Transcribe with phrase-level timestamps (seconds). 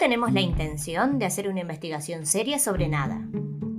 [0.00, 3.20] tenemos la intención de hacer una investigación seria sobre nada.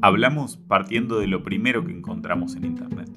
[0.04, 3.10] Hablamos partiendo de lo primero que encontramos en Internet.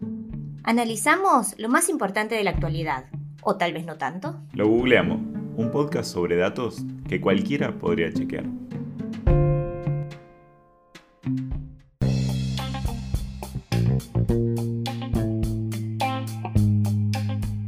[0.62, 3.04] Analizamos lo más importante de la actualidad,
[3.42, 4.40] o tal vez no tanto.
[4.54, 5.20] Lo googleamos,
[5.54, 8.46] un podcast sobre datos que cualquiera podría chequear.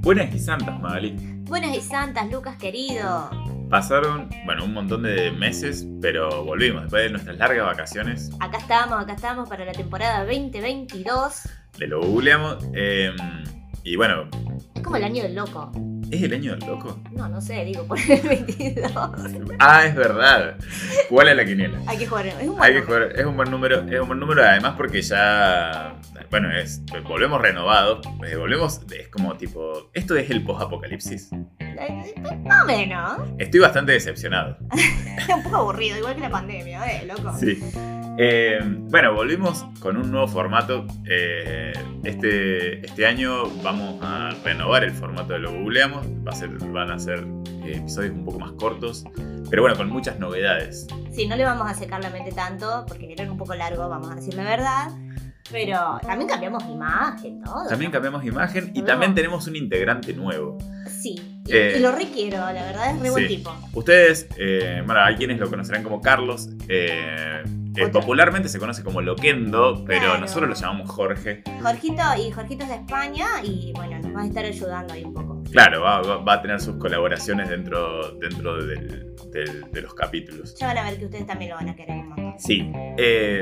[0.00, 1.14] Buenas y santas, Magali.
[1.44, 3.45] Buenas y santas, Lucas querido.
[3.70, 8.30] Pasaron, bueno, un montón de meses, pero volvimos después de nuestras largas vacaciones.
[8.38, 11.48] Acá estamos, acá estamos para la temporada 2022.
[11.78, 12.58] Le lo googleamos.
[12.74, 13.12] eh,
[13.82, 14.28] y bueno,
[14.74, 15.72] Es como el año del loco.
[16.10, 17.00] ¿Es el año del loco?
[17.12, 18.92] No, no sé, digo por el 22.
[19.58, 20.56] Ah, es verdad.
[21.08, 21.80] ¿Cuál es la quiniela?
[21.86, 22.86] Hay que jugar, es un buen Hay que número.
[23.06, 25.96] jugar, es un buen número, es un buen número además porque ya,
[26.30, 31.30] bueno, es, volvemos renovados, eh, volvemos, es como tipo, esto es el post-apocalipsis.
[31.60, 32.14] Eh,
[32.44, 33.20] Más o menos.
[33.38, 34.56] Estoy bastante decepcionado.
[35.34, 37.34] Un poco aburrido, igual que la pandemia, ¿eh, loco?
[37.38, 37.58] Sí.
[38.18, 40.86] Eh, bueno, volvimos con un nuevo formato.
[41.04, 41.72] Eh,
[42.04, 46.06] este, este año vamos a renovar el formato de lo googleamos.
[46.26, 47.26] Va a ser, van a ser
[47.62, 49.04] eh, episodios un poco más cortos,
[49.50, 50.86] pero bueno, con muchas novedades.
[51.12, 54.10] Sí, no le vamos a secar la mente tanto, porque eran un poco largo, vamos
[54.10, 54.90] a decir la verdad.
[55.50, 57.68] Pero también cambiamos imagen, todo.
[57.68, 60.58] También cambiamos imagen y también tenemos un integrante nuevo.
[61.06, 61.14] Sí,
[61.46, 63.36] y, Eh, y lo requiero, la verdad es re buen sí.
[63.36, 63.54] tipo.
[63.74, 66.48] Ustedes, eh, bueno, hay quienes lo conocerán como Carlos.
[66.68, 67.42] eh,
[67.76, 70.18] eh, popularmente se conoce como Loquendo, pero Claro.
[70.18, 71.42] nosotros lo llamamos Jorge.
[71.62, 75.12] Jorgito y Jorgito es de España y bueno, nos va a estar ayudando ahí un
[75.14, 75.42] poco.
[75.52, 80.54] Claro, va, va- va a tener sus colaboraciones dentro, dentro del- del- de los capítulos.
[80.58, 82.34] Ya van a ver que ustedes también lo van a querer un montón.
[82.40, 82.72] Sí.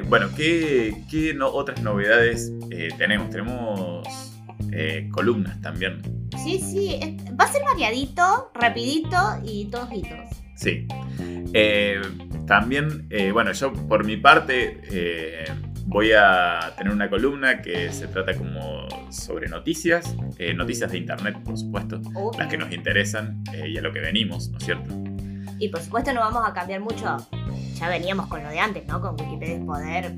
[0.09, 2.53] Bueno, ¿qué, qué no- otras novedades
[2.99, 3.31] tenemos?
[3.31, 4.34] Tenemos
[4.75, 6.03] eh, columnas también.
[6.43, 10.19] Sí, sí, va a ser variadito, rapidito y todos hitos.
[10.57, 10.87] Sí.
[11.53, 12.01] Eh,
[12.47, 15.47] también, eh, bueno, yo por mi parte
[15.87, 20.17] voy a tener una columna que se trata como sobre noticias,
[20.57, 22.39] noticias de internet, por supuesto, Obvio.
[22.39, 24.95] las que nos interesan y a lo que venimos, ¿no es cierto?
[25.59, 27.17] Y por supuesto no vamos a cambiar mucho.
[27.75, 29.01] Ya veníamos con lo de antes, ¿no?
[29.01, 30.13] Con Wikipedia es poder.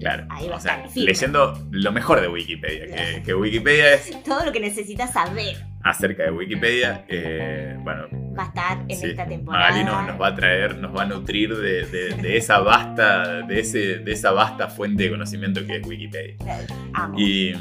[0.00, 0.26] Claro.
[0.30, 4.52] Ahí va o sea, leyendo lo mejor de Wikipedia, que, que Wikipedia es Todo lo
[4.52, 7.04] que necesitas saber acerca de Wikipedia.
[7.08, 9.70] eh, bueno, va a estar en Sí, esta temporada.
[9.70, 13.42] Magali nos, nos va a traer, nos va a nutrir de, de- de esa vasta,
[13.42, 16.36] de ese, de esa vasta fuente de conocimiento que es Wikipedia.
[16.94, 17.18] Amo.
[17.18, 17.54] Y,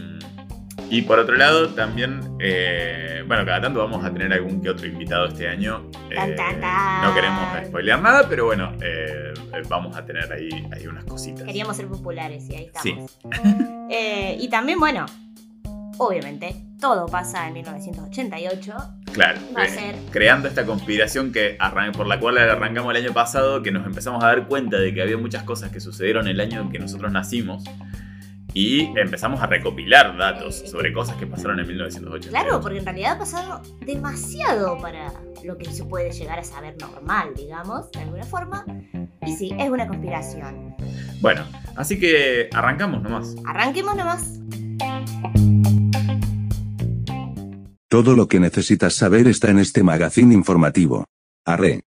[0.89, 4.85] y por otro lado, también, eh, bueno, cada tanto vamos a tener algún que otro
[4.87, 5.89] invitado este año.
[6.09, 7.01] Eh, tan, tan.
[7.03, 9.33] No queremos spoilear nada, pero bueno, eh,
[9.69, 11.43] vamos a tener ahí, ahí unas cositas.
[11.43, 12.89] Queríamos ser populares y ahí Sí.
[12.91, 13.19] estamos.
[13.87, 15.05] Eh, y también, bueno,
[15.99, 18.73] obviamente, todo pasa en 1988.
[19.13, 19.95] Claro, Va a eh, ser.
[20.11, 24.23] creando esta conspiración que arran- por la cual arrancamos el año pasado, que nos empezamos
[24.23, 27.11] a dar cuenta de que había muchas cosas que sucedieron el año en que nosotros
[27.11, 27.63] nacimos
[28.55, 32.29] y empezamos a recopilar datos sobre cosas que pasaron en 1988.
[32.29, 35.11] Claro, porque en realidad ha pasado demasiado para
[35.43, 38.65] lo que se puede llegar a saber normal, digamos, de alguna forma.
[39.27, 40.73] Y sí, es una conspiración.
[41.19, 41.43] Bueno,
[41.75, 43.35] así que arrancamos nomás.
[43.45, 44.39] Arranquemos nomás.
[47.89, 51.03] Todo lo que necesitas saber está en este magazine informativo.
[51.43, 51.81] Arre.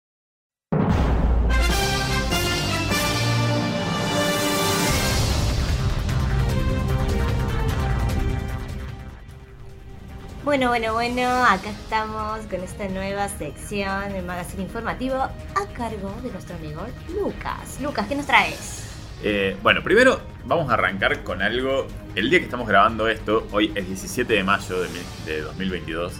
[10.57, 16.31] Bueno, bueno, bueno, acá estamos con esta nueva sección del magazine informativo a cargo de
[16.31, 16.81] nuestro amigo
[17.13, 17.77] Lucas.
[17.81, 18.85] Lucas, ¿qué nos traes?
[19.21, 21.87] Eh, bueno, primero vamos a arrancar con algo.
[22.15, 24.87] El día que estamos grabando esto, hoy es 17 de mayo de,
[25.25, 26.13] de 2022.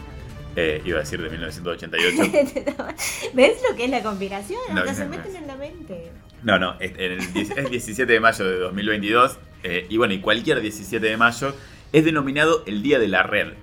[0.58, 2.24] eh, iba a decir de 1988.
[3.34, 4.60] ¿Ves lo que es la conspiración?
[4.74, 6.12] No, No, se meten en la mente.
[6.44, 9.38] No, no, es, el diez- es 17 de mayo de 2022.
[9.64, 11.56] eh, y bueno, y cualquier 17 de mayo
[11.94, 13.54] es denominado el Día de la Red,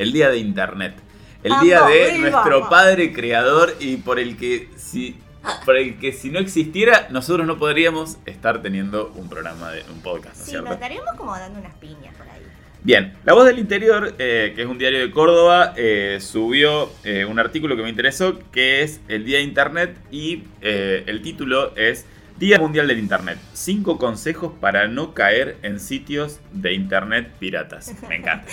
[0.00, 0.94] el Día de Internet,
[1.42, 2.30] el Día de viva.
[2.30, 5.16] nuestro padre creador y por el que si,
[5.64, 10.00] por el que si no existiera, nosotros no podríamos estar teniendo un programa de un
[10.00, 10.64] podcast, ¿no Sí, cierto?
[10.66, 12.40] nos estaríamos como dando unas piñas por ahí.
[12.82, 17.26] Bien, La Voz del Interior, eh, que es un diario de Córdoba, eh, subió eh,
[17.26, 22.06] un artículo que me interesó, que es el Día de Internet y el título es
[22.40, 23.38] Día Mundial del Internet.
[23.52, 27.94] Cinco consejos para no caer en sitios de Internet piratas.
[28.08, 28.46] Me encanta.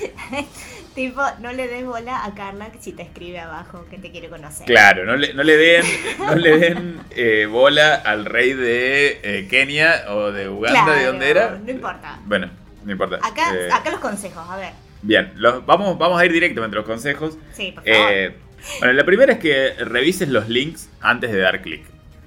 [0.94, 4.64] tipo, no le des bola a Carla si te escribe abajo que te quiere conocer.
[4.64, 5.84] Claro, no le, no le den,
[6.20, 11.06] no le den eh, bola al rey de eh, Kenia o de Uganda, Claro, ¿de
[11.06, 11.58] dónde era?
[11.64, 12.20] No importa.
[12.26, 12.48] Bueno,
[12.84, 13.16] no importa.
[13.26, 14.72] Acá, Eh, acá los consejos, a ver.
[15.02, 17.36] Bien, los- vamos, vamos a ir directamente a los consejos.
[17.54, 18.32] Sí, por favor.
[18.78, 21.82] Bueno, la primera es que revises los links antes de dar clic.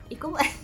[0.10, 0.38] ¿Y cómo?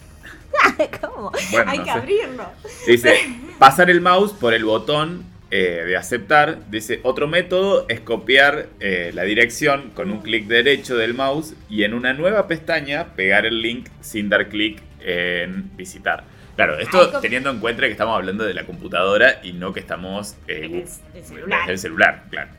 [1.01, 1.31] ¿Cómo?
[1.51, 1.97] Bueno, Hay no que sé.
[1.97, 2.45] abrirlo.
[2.87, 3.15] Dice,
[3.59, 6.69] pasar el mouse por el botón eh, de aceptar.
[6.69, 11.83] Dice, otro método es copiar eh, la dirección con un clic derecho del mouse y
[11.83, 16.23] en una nueva pestaña pegar el link sin dar clic en visitar.
[16.55, 20.35] Claro, esto teniendo en cuenta que estamos hablando de la computadora y no que estamos
[20.47, 20.85] eh, En el,
[21.15, 21.59] el celular.
[21.61, 22.51] desde el celular, claro.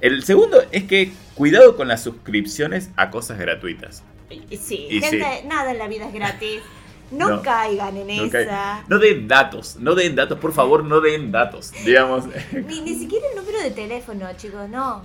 [0.00, 4.04] El segundo es que cuidado con las suscripciones a cosas gratuitas.
[4.28, 5.46] Sí, Y gente, sí.
[5.48, 6.60] nada en la vida es gratis.
[7.10, 8.84] No, No, caigan en No, esa.
[8.88, 11.72] no den datos, no den datos, por favor, no den datos.
[11.84, 15.04] Digamos, Ni, ni siquiera el número de teléfono, chicos, no.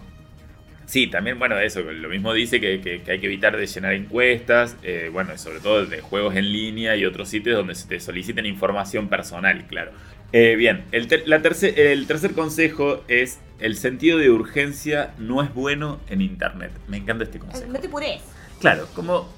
[0.85, 3.93] Sí, también, bueno, eso, lo mismo dice que, que- que hay que evitar de llenar
[3.93, 7.99] encuestas, eh, bueno, sobre todo de juegos en línea y otros sitios donde se te
[7.99, 9.91] soliciten información personal, claro.
[10.31, 15.43] Eh, bien, el, ter- la tercer, el tercer consejo es el sentido de urgencia no
[15.43, 16.71] es bueno en Internet.
[16.87, 17.71] Me encanta este consejo.
[17.71, 18.21] No te pures.
[18.59, 19.29] Claro, como,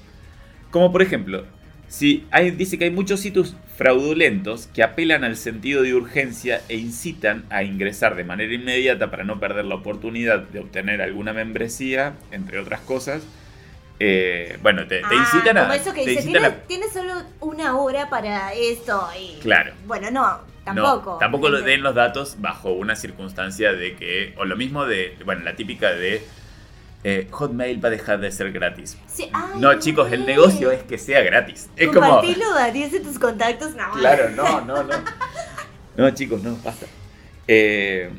[0.70, 1.44] como por ejemplo,
[1.92, 6.76] si hay, dice que hay muchos sitios fraudulentos que apelan al sentido de urgencia e
[6.76, 12.14] incitan a ingresar de manera inmediata para no perder la oportunidad de obtener alguna membresía,
[12.30, 13.22] entre otras cosas.
[14.00, 15.62] Eh, bueno, te, te Ah, incitan a...
[15.64, 19.06] Como eso que dice, tienes, a- tienes solo una hora para esto.
[19.20, 19.74] Y, Claro.
[19.86, 21.18] Bueno, no, No, tampoco.
[21.18, 24.34] tampoco lo den los datos bajo una circunstancia de que...
[24.38, 25.14] O lo mismo de...
[25.26, 26.22] Bueno, la típica de...
[27.04, 28.96] eh, Hotmail va a dejar de ser gratis.
[29.06, 31.68] Sí, ay, No, chicos, el negocio es que sea gratis.
[31.76, 32.00] Es como...
[32.00, 33.74] Compartilo, Daniel, en tus contactos.
[33.74, 33.90] No.
[33.92, 34.94] Claro, no, no, no.
[35.96, 36.86] No, chicos, no, basta.
[37.48, 38.10] Eh,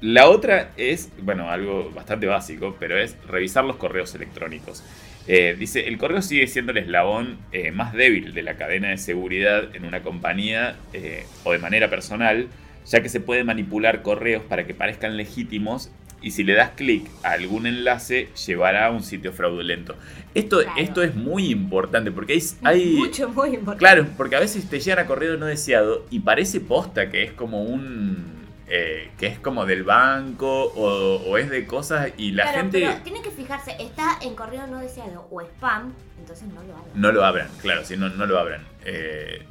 [0.00, 4.82] la otra es, bueno, algo bastante básico, pero es revisar los correos electrónicos.
[5.26, 8.96] Eh, dice, el correo sigue siendo el eslabón eh, más débil de la cadena de
[8.96, 12.48] seguridad en una compañía eh, o de manera personal,
[12.86, 15.90] ya que se puede manipular correos para que parezcan legítimos
[16.22, 19.94] y si le das clic a algún enlace llevará a un sitio fraudulento.
[20.34, 20.78] Esto, Claro.
[20.80, 22.40] esto es muy importante porque hay...
[22.62, 23.78] hay Mucho, muy importante.
[23.78, 27.32] Claro, porque a veces te llegan a correo no deseado y parece posta que es
[27.32, 28.38] como un.
[28.72, 30.46] eh, que es como del banco
[30.76, 34.36] o, o es de cosas y la Claro, gente pero tienen que fijarse, está en
[34.36, 36.84] correo no deseado o spam, entonces no lo hagan.
[36.94, 38.64] no lo abran, claro, si no, no lo abran.
[38.84, 39.42] Eh,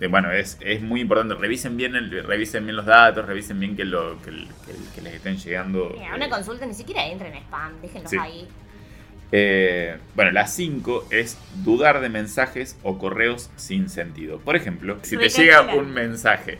[0.00, 3.76] eh, bueno, es, es muy importante, revisen bien, el- revisen bien los datos, revisen bien
[3.76, 4.30] que, lo, que,
[5.02, 5.90] les estén llegando.
[5.94, 8.16] Mira, eh, una consulta ni siquiera entra en spam, déjenlos Sí.
[8.18, 8.48] ahí.
[9.32, 14.40] Eh, bueno, la 5 es dudar de mensajes o correos sin sentido.
[14.40, 16.58] Por ejemplo, si te llega un mensaje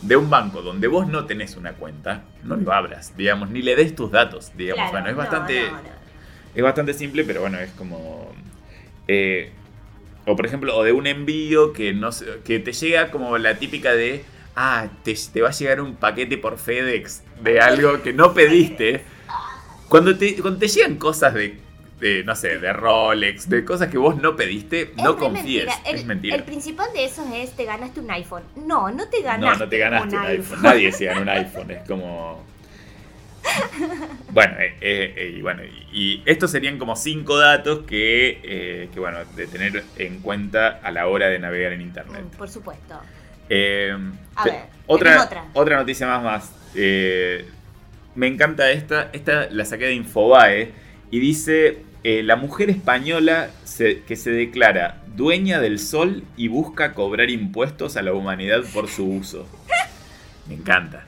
[0.00, 3.74] de un banco donde vos no tenés una cuenta, no lo abras, digamos, ni le
[3.74, 4.90] des tus datos, digamos.
[4.90, 5.88] Claro, bueno, es no, bastante, no, no.
[6.54, 8.32] es bastante simple, pero bueno, es como...
[9.08, 9.52] eh,
[10.26, 12.10] o por ejemplo, o de un envío que, no
[12.44, 14.24] que te llega como la típica de...
[14.54, 19.02] Ah, te, te va a llegar un paquete por FedEx de algo que no pediste.
[19.88, 21.58] Cuando te, cuando te llegan cosas de,
[22.00, 25.66] de, no sé, de Rolex, de cosas que vos no pediste, no Es confíes.
[25.66, 25.74] mentira.
[25.86, 26.36] El, es mentira.
[26.36, 28.42] El principal de eso es te ganaste un iPhone.
[28.56, 29.64] No, no te No, ganaste.
[29.64, 30.62] no te ganaste un, un iPhone.
[30.62, 31.70] Nadie se gana un iPhone.
[31.70, 32.51] Es como.
[34.30, 35.62] Bueno, eh, eh, eh, y bueno,
[35.92, 41.06] y, estos serían como cinco datos que, que, bueno, de tener en cuenta a la
[41.08, 42.24] hora de navegar en internet.
[42.32, 42.94] Mm, Por supuesto.
[42.94, 45.44] A ver, otra, otra.
[45.52, 46.52] otra noticia más más.
[48.14, 49.10] Me encanta esta.
[49.12, 50.72] Esta la saqué de Infobae.
[51.10, 57.28] Y dice: La mujer española se- que se declara dueña del sol y busca cobrar
[57.28, 59.46] impuestos a la humanidad por su uso.
[60.48, 61.06] Me encanta.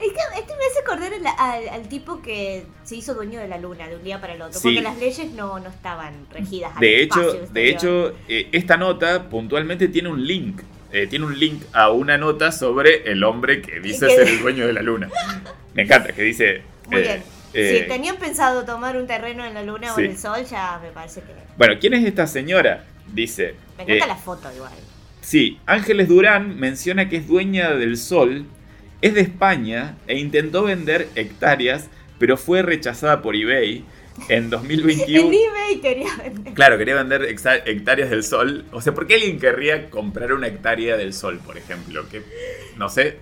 [0.00, 3.48] Es que este me hace acordar al, al- al tipo que se hizo dueño de
[3.48, 4.58] la luna de un día para el otro.
[4.58, 4.68] Sí.
[4.68, 9.28] Porque las leyes no, no estaban regidas al De hecho, de hecho eh, esta nota
[9.28, 10.62] puntualmente tiene un link.
[10.92, 14.40] Eh, tiene un link a una nota sobre el hombre que dice Que- ser el
[14.40, 15.08] dueño de la luna.
[15.74, 16.62] Me encanta, que dice...
[16.88, 17.22] Muy eh, bien.
[17.54, 20.80] eh, si tenían pensado tomar un terreno en la luna o en el sol, ya
[20.82, 21.28] me parece que.
[21.56, 22.84] Bueno, ¿quién es esta señora?
[23.06, 23.54] Dice...
[23.76, 24.72] Me encanta eh, la foto igual.
[25.20, 28.46] Sí, Ángeles Durán menciona que es dueña del sol,
[29.02, 31.88] es de España e intentó vender hectáreas,
[32.18, 33.84] pero fue rechazada por eBay
[34.28, 35.28] en En 2021.
[35.32, 36.52] eBay quería vender.
[36.54, 38.66] Claro, quería vender hectáreas del sol.
[38.72, 42.06] O sea, ¿por qué alguien querría comprar una hectárea del sol, por ejemplo?
[42.10, 42.22] Que
[42.76, 43.18] no sé,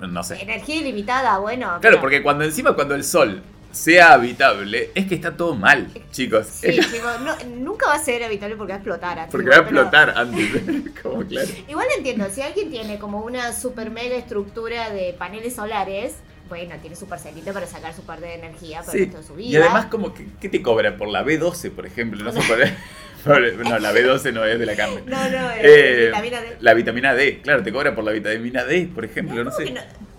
[0.00, 0.40] no sé.
[0.40, 1.66] Energía ilimitada, bueno.
[1.66, 3.42] Claro, pero- porque cuando encima cuando el sol
[3.72, 6.46] sea habitable, es que está todo mal, chicos.
[6.46, 9.18] Sí, chicos, no- nunca va a ser habitable porque va a explotar.
[9.18, 10.92] así, Porque va a pero- explotar antes.
[11.02, 11.48] como claro.
[11.68, 16.14] Igual entiendo, si alguien tiene como una super mega estructura de paneles solares,
[16.48, 19.04] bueno, tiene su parcelita para sacar su parte de energía para el Sí.
[19.06, 19.48] resto de su vida.
[19.50, 22.22] Y además, como que, ¿qué te cobran por la B12, por ejemplo?
[22.22, 22.40] No sé
[23.24, 25.02] por, No, la B12 no es de la carne.
[25.06, 26.56] No, no, Eh, eh, vitamina D.
[26.60, 29.74] La vitamina D, claro, te cobra por la vitamina D, por ejemplo, no, ¿Cómo sé.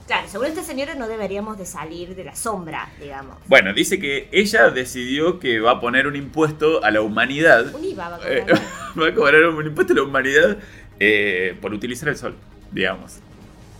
[0.07, 3.37] Claro, según esta señora no deberíamos de salir de la sombra, digamos.
[3.45, 7.75] Bueno, dice que ella decidió que va a poner un impuesto a la humanidad.
[7.75, 8.61] Un IVA va a Eh, cobrar.
[8.99, 10.57] va a cobrar un impuesto a la humanidad
[10.99, 12.35] eh, por utilizar el sol,
[12.71, 13.17] digamos.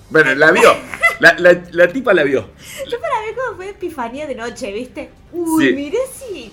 [0.10, 0.69] Bueno, la vio.
[1.19, 2.48] La, la- la tipa la vio.
[2.91, 5.10] Yo para ver cómo fue Epifanía de noche, ¿viste?
[5.31, 5.74] Uy, Sí.
[5.74, 6.51] miré si...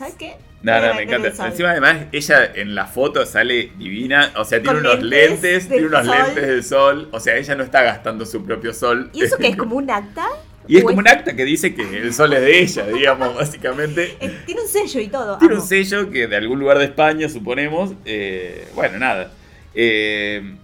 [0.00, 0.36] ¿Sabes qué?
[0.62, 1.28] No, no, me encanta.
[1.46, 4.32] Encima, además, ella en la foto sale divina.
[4.36, 6.16] O sea, tiene Con unos lentes lentes, tiene unos sol.
[6.24, 7.08] lentes del sol.
[7.12, 9.10] O sea, ella no está gastando su propio sol.
[9.12, 9.56] ¿Y eso qué es?
[9.58, 10.24] ¿Como un acta?
[10.66, 13.34] Y es ¿O como un acta que dice que el sol es de ella, digamos,
[13.34, 14.16] básicamente.
[14.46, 15.36] Tiene un sello y todo.
[15.36, 15.62] Tiene amo.
[15.62, 17.92] un sello que de algún lugar de España, suponemos.
[18.06, 19.32] eh, bueno, nada.
[19.74, 20.54] Eh,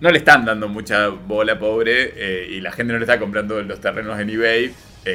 [0.00, 2.14] no le están dando mucha bola, pobre.
[2.16, 4.72] eh, y la gente no le está comprando los terrenos en eBay.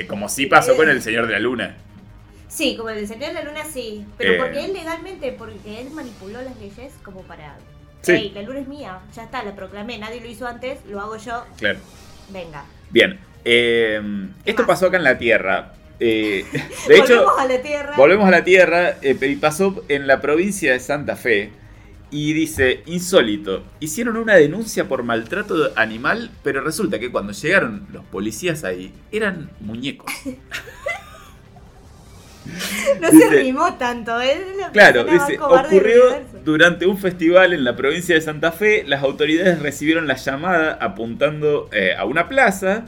[0.08, 1.76] como sí pasó con el Señor de la Luna.
[2.58, 4.04] Sí, como el Señor de la Luna sí.
[4.18, 4.38] Pero Eh.
[4.38, 7.56] porque él legalmente, porque él manipuló las leyes como para...
[8.02, 8.12] Sí.
[8.14, 11.18] Ey, la luna es mía, ya está, la proclamé, nadie lo hizo antes, lo hago
[11.18, 11.80] yo, Claro.
[12.30, 12.64] venga.
[12.90, 13.20] Bien.
[13.44, 14.02] eh,
[14.46, 14.68] esto más?
[14.68, 15.74] pasó acá en la Tierra.
[16.00, 16.46] Eh,
[16.88, 17.94] de hecho, Volvemos a la Tierra.
[17.98, 18.98] volvemos a la Tierra.
[19.02, 21.52] eh, y pasó en la provincia de Santa Fe.
[22.12, 28.06] Y dice, insólito, hicieron una denuncia por maltrato animal, pero resulta que cuando llegaron los
[28.06, 30.10] policías ahí, eran muñecos.
[33.01, 34.38] no dice- se rimó tanto, ¿eh?
[34.58, 36.01] La Claro, dice, ocurrió
[36.44, 41.70] durante un festival en la provincia de Santa Fe, las autoridades recibieron la llamada apuntando
[41.72, 42.86] eh, a una plaza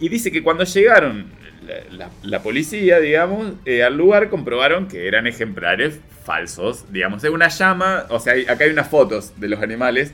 [0.00, 1.26] y dice que cuando llegaron
[1.66, 7.30] la, la- la policía, digamos, eh, al lugar comprobaron que eran ejemplares falsos, digamos, es
[7.30, 10.12] una llama, o sea, hay- acá hay unas fotos de los animales.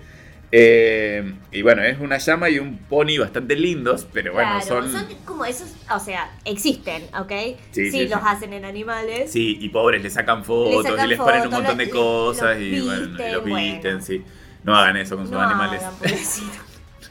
[0.50, 5.06] Eh, y bueno, es una llama y un pony bastante lindos, pero bueno, Claro, son...
[5.24, 7.32] como esos, o sea, existen, ¿ok?
[7.72, 8.26] Sí, sí, los sí.
[8.26, 9.30] hacen en animales.
[9.30, 12.56] Sí, y pobres le sacan fotos sacan y les ponen un montón de los- cosas
[12.56, 13.56] los y bueno, y visten, los bueno.
[13.74, 14.24] visten, sí.
[14.64, 15.82] No hagan eso con sus no animales.
[15.82, 15.94] hagan,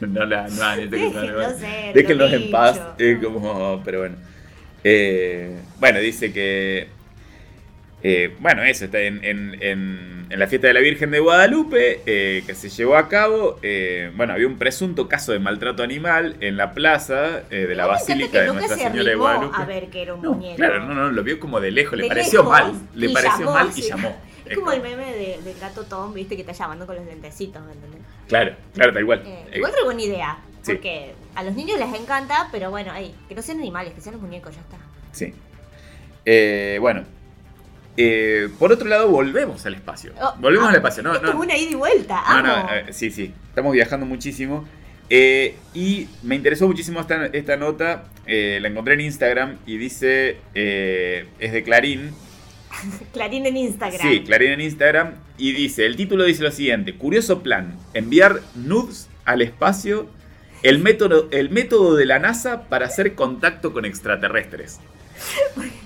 [0.12, 1.60] no, la, no hagan eso con sus animales.
[1.94, 2.80] Déjenlos los en paz.
[2.98, 4.16] eh, como, pero bueno.
[4.84, 6.88] Eh, bueno, dice que.
[8.02, 12.00] Eh, bueno, eso está en, en- en- en la fiesta de la Virgen de Guadalupe
[12.06, 13.58] eh, que se llevó a cabo.
[13.62, 18.40] eh, bueno, había un presunto caso de maltrato animal en la plaza de la Basílica
[18.42, 19.56] de Nuestra se Señora de Guadalupe.
[19.58, 20.56] a ver que era un No, muñeco.
[20.56, 23.38] claro, no, no, lo vio como de lejos, le De pareció lejos, mal, le pareció
[23.40, 23.88] llamó, mal y sí.
[23.88, 24.16] llamó.
[24.46, 27.62] Es como el meme de- del gato Tom, viste, que está llamando con los lentecitos,
[27.66, 28.00] ¿me entendés?
[28.28, 30.72] Claro, claro, tal Eh, igual re buena idea, sí.
[30.72, 34.14] porque a los niños les encanta, pero bueno, ey, que no sean animales, que sean
[34.14, 34.76] los muñecos, ya está.
[35.12, 35.34] sí.
[36.80, 37.04] Bueno.
[38.00, 40.12] Eh, por otro lado, volvemos al espacio.
[40.20, 41.12] Oh, volvemos ah, al espacio, ¿no?
[41.12, 42.46] Esto no, es una ida y vuelta, No, amo.
[42.46, 43.34] no, eh, sí, sí.
[43.48, 44.66] Estamos viajando muchísimo.
[45.10, 48.04] Eh, y me interesó muchísimo esta, esta nota.
[48.26, 50.38] eh, la encontré en Instagram y dice.
[50.54, 52.12] eh, es de Clarín.
[53.12, 54.00] Clarín en Instagram.
[54.00, 55.14] Sí, Clarín en Instagram.
[55.36, 57.76] Y dice: el título dice lo siguiente: Curioso plan.
[57.94, 60.08] Enviar nudes al espacio.
[60.62, 64.78] El método, el método de la NASA para hacer contacto con extraterrestres.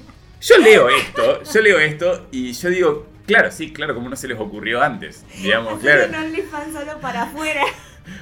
[0.42, 4.26] Yo leo esto, yo leo esto y yo digo, claro, sí, claro, como no se
[4.28, 6.06] les ocurrió antes, digamos, claro.
[6.08, 7.62] un OnlyFans solo para afuera.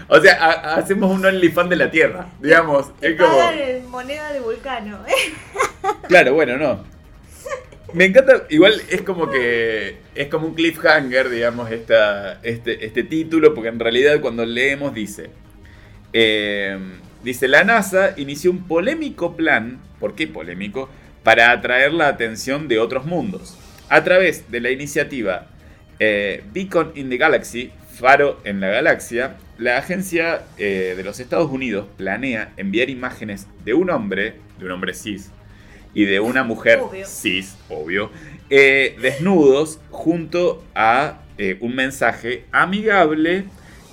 [0.09, 2.95] O sea, ha- hacemos un OnlyFans de la Tierra, digamos.
[2.99, 3.89] Te Es como.
[3.89, 4.99] moneda de vulcano.
[6.09, 6.85] Claro, bueno, no.
[7.95, 9.97] Me encanta, igual es como que.
[10.15, 15.31] Es como un cliffhanger, digamos, esta, este, este título, porque en realidad cuando leemos dice.
[16.13, 16.79] eh,
[17.25, 19.81] dice: La NASA inició un polémico plan.
[19.99, 20.91] ¿Por qué polémico?
[21.23, 23.57] Para atraer la atención de otros mundos.
[23.89, 25.47] A través de la iniciativa
[25.99, 31.51] eh, Beacon in the Galaxy, Faro en la Galaxia, la agencia eh, de los Estados
[31.51, 35.31] Unidos planea enviar imágenes de un hombre, de un hombre cis,
[35.93, 37.05] y de una mujer Obvio.
[37.07, 38.11] cis, obvio,
[38.49, 41.19] eh, desnudos junto a
[41.61, 43.47] un mensaje amigable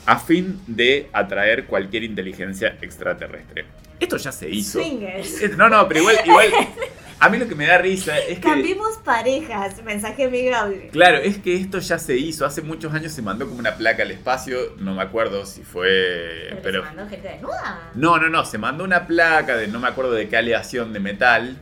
[0.06, 3.64] a fin de atraer cualquier inteligencia extraterrestre.
[4.00, 4.80] Esto ya se hizo.
[4.80, 5.58] Swingers.
[5.58, 6.48] No, no, pero igual, igual,
[7.20, 8.42] a mí lo que me da risa es que...
[8.42, 10.90] Cambiemos parejas, mensaje amigable.
[10.92, 12.46] Claro, es que esto ya se hizo.
[12.46, 14.58] Hace muchos años se mandó como una placa al espacio.
[14.78, 16.48] No me acuerdo si fue.
[16.50, 16.82] Pero, Pero.
[16.82, 17.90] se mandó gente desnuda.
[17.96, 18.46] No, no, no.
[18.46, 21.58] Se mandó una placa de no me acuerdo de qué aleación de metal.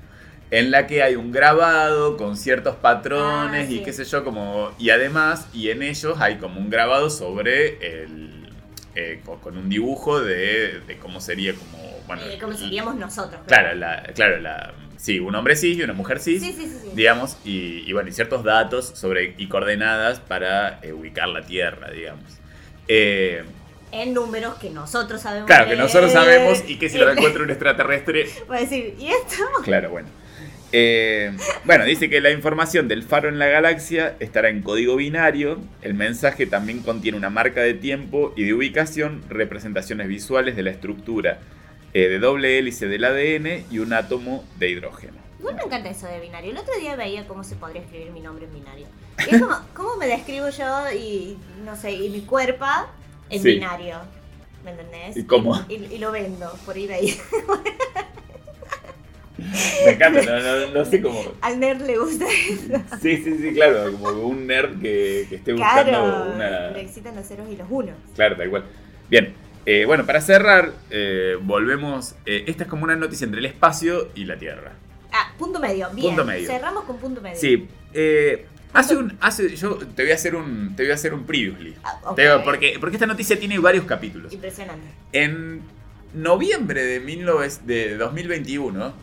[0.51, 4.71] En la que hay un grabado con ciertos patrones Ah, y qué sé yo, como.
[4.77, 8.49] Y además, y en ellos hay como un grabado sobre el.
[8.93, 11.83] eh, con, con un dibujo de, de cómo sería como.
[12.07, 13.41] Bueno, Eh, como seríamos nosotros.
[13.47, 14.73] Claro, la, claro, la.
[14.97, 16.77] Sí, un hombre cis y una mujer cis Sí, sí, sí.
[16.83, 16.89] sí.
[16.95, 21.91] digamos, y, y bueno, y ciertos datos sobre y coordenadas para eh, ubicar la Tierra,
[21.91, 22.23] digamos.
[22.87, 23.43] Eh,
[23.91, 25.47] En números que nosotros sabemos.
[25.47, 29.07] claro, que nosotros sabemos y que si lo encuentra un extraterrestre, Va a decir, ¿y
[29.07, 29.43] esto?
[29.63, 30.07] claro, bueno.
[30.71, 31.31] Eh,
[31.63, 35.59] bueno, dice que la información del faro en la galaxia estará en código binario.
[35.81, 40.71] El mensaje también contiene una marca de tiempo y de ubicación, representaciones visuales de la
[40.71, 41.39] estructura
[41.95, 45.13] eh, de doble hélice del ADN y un átomo de hidrógeno.
[45.39, 46.51] Igual me encanta eso de binario.
[46.51, 48.87] El otro día veía cómo se podría escribir mi nombre en binario.
[49.19, 52.65] Y es como, ¿cómo me describo yo y, no sé, y mi cuerpo
[53.29, 53.53] en Sí.
[53.53, 53.97] binario?
[54.65, 55.15] ¿Me entendés?
[55.15, 55.57] ¿Y cómo?
[55.69, 57.17] Y, y lo vendo por eBay.
[59.85, 61.21] Me encanta, no, no- no sé cómo.
[61.41, 62.81] Al nerd le gusta eso.
[63.01, 66.71] Sí, sí, sí, claro, como un nerd que, que esté buscando Claro, una.
[66.71, 67.95] le excitan los ceros y los unos.
[68.15, 68.65] Claro, tal cual.
[69.09, 69.33] Bien,
[69.65, 72.15] eh, bueno, para cerrar, eh, volvemos.
[72.25, 74.73] eh, esta es como una noticia entre el espacio y la Tierra.
[75.11, 75.89] Ah, punto medio.
[75.93, 76.07] Bien.
[76.09, 76.47] Punto medio.
[76.47, 77.37] Cerramos con punto medio.
[77.39, 77.67] Sí,
[78.73, 79.17] hace un.
[79.21, 80.75] Hace, yo te voy a hacer un.
[80.75, 81.73] Te voy a hacer un previously.
[81.83, 82.15] Ah, ok.
[82.15, 84.33] Te- porque, porque esta noticia tiene varios capítulos.
[84.33, 84.85] Impresionante.
[85.13, 85.61] En
[86.13, 88.93] noviembre de, 19 de 2021,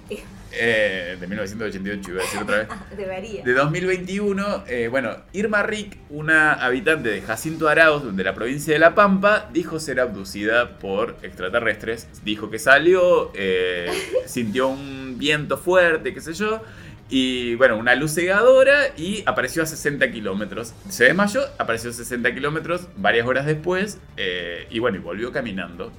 [0.54, 2.68] eh, de 1988, iba a decir otra vez.
[2.97, 3.44] Debería.
[3.44, 8.78] De 2021, eh, bueno, Irma Rick, una habitante de Jacinto Arauz, de la provincia de
[8.78, 12.09] La Pampa, dijo ser abducida por extraterrestres.
[12.25, 13.90] Dijo que salió, eh,
[14.26, 16.62] sintió un viento fuerte, qué sé yo,
[17.09, 20.73] y bueno, una luz cegadora y apareció a 60 kilómetros.
[20.88, 25.92] Se desmayó, apareció a 60 kilómetros varias horas después, eh, y bueno, y volvió caminando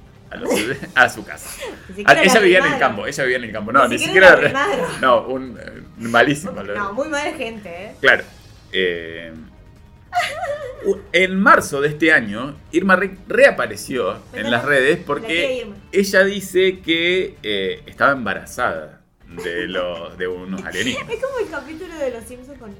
[0.94, 1.50] a, su casa.
[2.06, 3.72] Ah, ella la vivía en el campo, ella vivía en el campo.
[3.72, 4.36] No, ni, siquiera
[5.00, 6.52] no, un eh, malísimo.
[6.62, 7.94] No, muy mala gente, ¿eh?
[8.00, 8.24] Claro.
[8.72, 9.32] eh,
[11.12, 17.36] en marzo de este año, Irma Rick reapareció en las redes porque ella dice que
[17.42, 19.00] eh, estaba embarazada
[19.42, 21.10] de, los, de unos alienígenas.
[21.14, 22.74] Es como el capítulo de Los Simpsons con.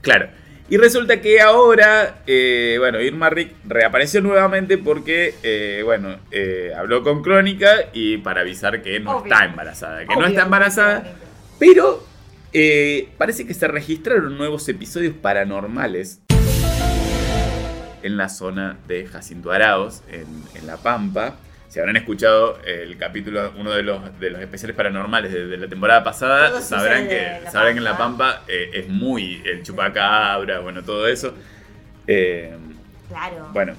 [0.00, 0.28] Claro.
[0.70, 7.02] Y resulta que ahora, eh, bueno, Irma Rick reapareció nuevamente porque, eh, bueno, eh, habló
[7.02, 9.32] con Crónica y para avisar que no Obvio.
[9.32, 11.16] está embarazada, que no está embarazada.
[11.58, 12.06] Pero
[13.16, 16.20] parece que se registraron nuevos episodios paranormales
[18.02, 21.36] en la zona de Jacinto Araos, en, en La Pampa.
[21.68, 25.68] Si habrán escuchado el capítulo, uno de los, de los especiales paranormales de, de la
[25.68, 28.42] temporada pasada, sabrán que, La sabrán que en La Pampa.
[28.48, 31.34] Eh, es muy el chupacabra, bueno, todo eso.
[32.06, 32.56] Eh,
[33.08, 33.48] Claro.
[33.54, 33.74] bueno,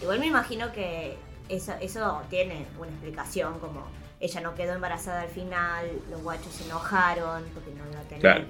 [0.00, 1.16] Igual me imagino que
[1.48, 3.88] eso, eso tiene una explicación, como
[4.20, 8.20] ella no quedó embarazada al final, los guachos se enojaron porque no iba a tener
[8.20, 8.44] Claro.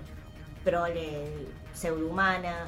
[0.65, 1.29] prole
[1.75, 2.67] pseudohumana.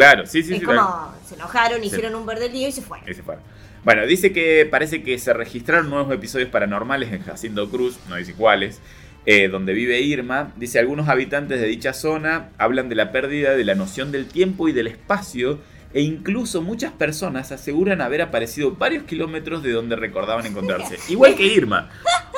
[0.00, 0.64] Claro, sí, sí, es sí.
[0.64, 1.14] como claro.
[1.26, 1.86] se enojaron, Sí.
[1.88, 3.08] hicieron un verde lío y se fueron.
[3.08, 3.42] Y se fueron.
[3.84, 8.34] Bueno, dice que parece que se registraron nuevos episodios paranormales en Jacinto Cruz, no dice
[8.34, 8.80] cuáles,
[9.26, 10.52] eh, donde vive Irma.
[10.56, 14.68] Dice, algunos habitantes de dicha zona hablan de la pérdida de la noción del tiempo
[14.68, 15.60] y del espacio,
[15.94, 20.98] e incluso muchas personas aseguran haber aparecido varios kilómetros de donde recordaban encontrarse.
[21.08, 21.88] Igual que Irma.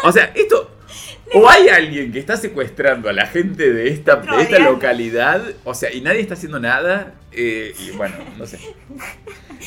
[0.05, 0.78] O sea, esto...
[1.35, 5.75] O hay alguien que está secuestrando a la gente de esta, de esta localidad, o
[5.75, 8.59] sea, y nadie está haciendo nada, eh, y bueno, no sé.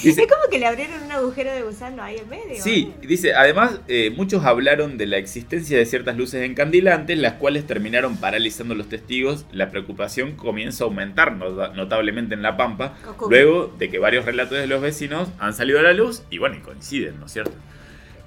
[0.03, 2.63] Dice, Es como que le abrieron un agujero de gusano ahí en medio.
[2.63, 3.07] Sí, ¿eh?
[3.07, 8.17] dice, además eh, muchos hablaron de la existencia de ciertas luces encandilantes, las cuales terminaron
[8.17, 9.45] paralizando los testigos.
[9.51, 12.97] La preocupación comienza a aumentar nota- notablemente en La Pampa,
[13.29, 16.55] luego de que varios relatos de los vecinos han salido a la luz y bueno,
[16.55, 17.53] y coinciden, ¿no es cierto?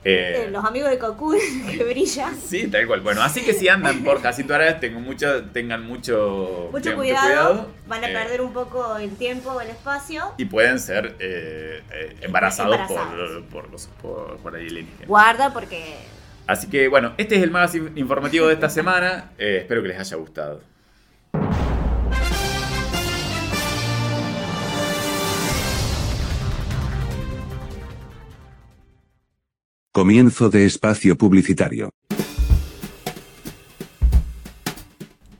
[0.04, 1.38] Eh, Eh, Los amigos de Cocoon
[1.70, 2.36] que brillan.
[2.38, 3.00] Sí, tal cual.
[3.00, 7.70] Bueno, así que si andan por Jacinto Aradas, tengan mucho, tengan mucho, Mucho tengan cuidado,
[7.86, 10.32] van a eh, perder un poco el tiempo o el espacio.
[10.36, 11.82] Y pueden ser eh,
[12.20, 13.42] embarazados, Embarazados.
[13.50, 15.08] Por, por, por, por alienígenas.
[15.08, 15.96] Guarda porque
[16.46, 19.30] Así que bueno, este es el magazine informativo de esta semana.
[19.38, 20.60] Espero que les haya gustado.
[30.04, 31.88] Comienzo de espacio publicitario.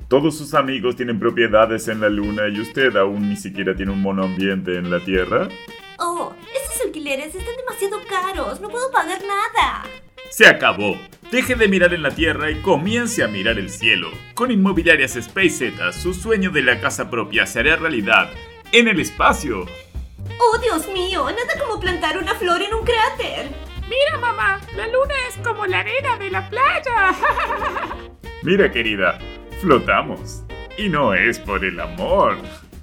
[0.08, 4.00] Todos sus amigos tienen propiedades en la luna y usted aún ni siquiera tiene un
[4.00, 5.50] monoambiente en la Tierra.
[5.98, 8.62] Oh, esos alquileres están demasiado caros.
[8.62, 9.84] No puedo pagar nada.
[10.30, 10.96] Se acabó.
[11.30, 14.08] Deje de mirar en la Tierra y comience a mirar el cielo.
[14.32, 18.30] Con Inmobiliarias Space Z, su sueño de la casa propia se hará realidad
[18.72, 19.66] en el espacio.
[20.40, 23.73] Oh, Dios mío, nada como plantar una flor en un cráter.
[23.88, 27.14] Mira, mamá, la luna es como la arena de la playa.
[28.42, 29.18] Mira, querida,
[29.60, 30.44] flotamos.
[30.76, 32.36] Y no es por el amor.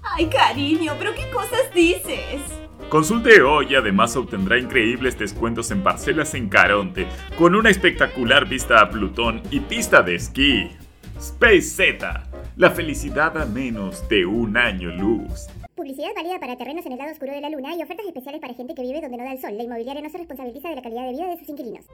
[0.03, 2.41] Ay, cariño, pero ¿qué cosas dices?
[2.89, 8.81] Consulte hoy y además obtendrá increíbles descuentos en parcelas en Caronte, con una espectacular vista
[8.81, 10.69] a Plutón y pista de esquí.
[11.17, 12.23] Space Z,
[12.57, 15.47] la felicidad a menos de un año luz.
[15.81, 18.53] Publicidad válida para terrenos en el lado oscuro de la luna y ofertas especiales para
[18.53, 19.57] gente que vive donde no da el sol.
[19.57, 21.85] La inmobiliaria no se responsabiliza de la calidad de vida de sus inquilinos.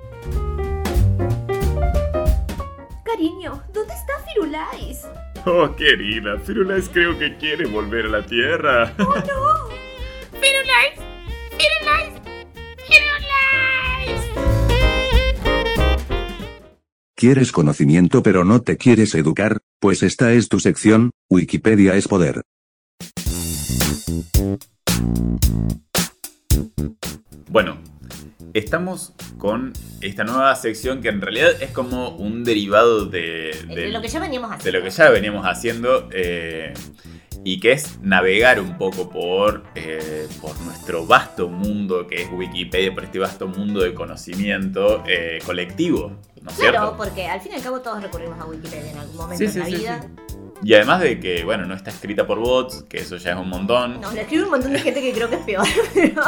[3.05, 5.07] Cariño, ¿dónde está Firulais?
[5.45, 8.87] Oh, querida, Firulais creo que quiere volver a la Tierra.
[10.33, 10.99] Firulais,
[11.51, 12.11] Firulais,
[12.89, 14.21] Firulais.
[17.15, 19.59] ¿Quieres conocimiento pero no te quieres educar?
[19.79, 22.41] Pues esta es tu sección, Wikipedia es poder.
[27.49, 27.77] Bueno,
[28.53, 33.89] estamos con esta nueva sección que en realidad es como un derivado de, De de-
[33.89, 34.79] lo que ya veníamos de haciendo.
[34.79, 36.73] lo que ya veníamos haciendo eh,
[37.43, 42.93] y que es navegar un poco por, eh, por nuestro vasto mundo que es Wikipedia,
[42.93, 46.97] por este vasto mundo de conocimiento eh, colectivo, ¿no es Claro, cierto?
[46.97, 49.51] porque al fin y al cabo todos recurrimos a Wikipedia en algún momento Sí, en
[49.51, 50.09] sí, la sí, vida.
[50.63, 53.49] Y además de que, bueno, no está escrita por bots, que eso ya es un
[53.49, 54.01] montón.
[54.01, 55.65] Nos lo escribe un montón de gente que creo que es peor.
[55.93, 56.21] pero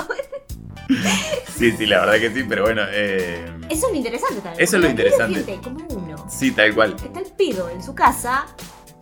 [1.58, 4.64] Sí, sí, la verdad que sí, pero bueno, eh, Eso es lo interesante también.
[4.64, 5.60] Eso es lo la interesante.
[5.64, 6.26] como uno.
[6.30, 6.96] sí, tal cual.
[7.04, 8.46] Está el pedo en su casa.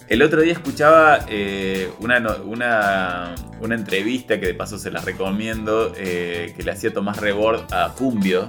[0.09, 5.03] El otro día escuchaba eh, una, no- una, una entrevista que de paso se las
[5.05, 8.47] recomiendo, eh, que le hacía Tomás Rebord a Cumbio.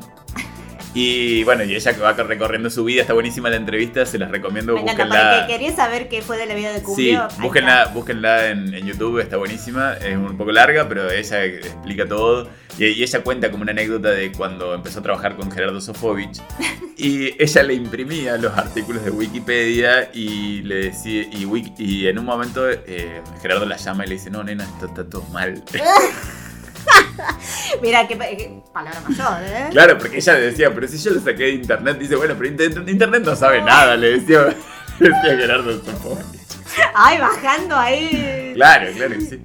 [0.94, 4.30] Y bueno, y ella que va recorriendo su vida, está buenísima la entrevista, se las
[4.30, 5.46] recomiendo, Me encanta, para búsquenla.
[5.46, 7.22] que quería saber qué fue de la vida de Sí, Cumbio.
[7.22, 12.06] ahí búsquenla, búsquenla en, en YouTube, está buenísima, es un poco larga, pero ella explica
[12.06, 12.48] todo.
[12.78, 16.40] Y, y ella cuenta como una anécdota de cuando empezó a trabajar con Gerardo Sofovich.
[17.00, 22.18] Y ella le imprimía los artículos de Wikipedia y le decía, y, Wiki- y en
[22.18, 25.62] un momento eh, Gerardo la llama y le dice, no, nena, esto está todo mal.
[27.82, 29.68] Mira, qué, qué palabra mayor, ¿eh?
[29.70, 32.48] claro, porque ella le decía, pero si yo lo saqué de internet, dice, bueno, pero
[32.50, 34.42] inter- internet no sabe nada, le decía,
[34.98, 36.24] le decía Gerardo Sofovich.
[36.94, 38.52] Ay, bajando ahí.
[38.54, 39.42] Claro, claro, que sí.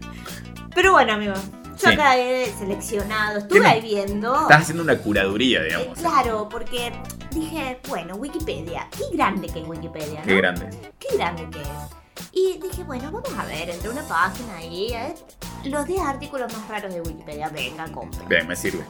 [0.76, 1.34] Pero bueno, amigo.
[1.34, 1.94] Yo Sí.
[1.96, 4.34] acá he seleccionado, estuve ahí viendo.
[4.44, 6.00] Estás haciendo una curaduría, Eh, digamos.
[6.00, 6.94] claro, porque
[7.32, 10.26] dije, bueno, Wikipedia, qué grande que es Wikipedia, ¿no?
[10.26, 10.70] Qué grande.
[11.00, 11.68] Qué grande que es.
[12.32, 15.16] Y dije, bueno, vamos a ver, entre una página ahí, eh,
[15.66, 17.50] los 10 artículos más raros de Wikipedia.
[17.50, 18.26] Venga, compra.
[18.28, 18.84] Bien, me sirve.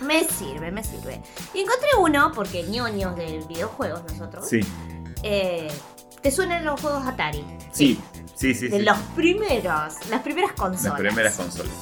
[0.00, 1.20] Me sirve, me sirve.
[1.54, 4.48] Y encontré uno, porque ñoños de videojuegos nosotros.
[4.48, 4.60] Sí,
[5.22, 5.68] eh,
[6.22, 7.44] ¿Te suenan los juegos Atari?
[7.72, 7.98] sí,
[8.34, 8.68] sí, sí.
[8.68, 8.84] De sí.
[8.84, 10.98] los primeros, las primeras consolas.
[10.98, 11.72] Las primeras consolas.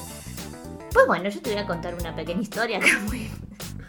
[0.93, 3.31] Pues bueno, yo te voy a contar una pequeña historia acá muy